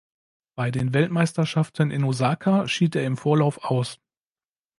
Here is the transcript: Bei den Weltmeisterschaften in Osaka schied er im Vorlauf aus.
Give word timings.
Bei 0.55 0.71
den 0.71 0.95
Weltmeisterschaften 0.95 1.91
in 1.91 2.03
Osaka 2.03 2.67
schied 2.67 2.95
er 2.95 3.05
im 3.05 3.17
Vorlauf 3.17 3.63
aus. 3.63 3.99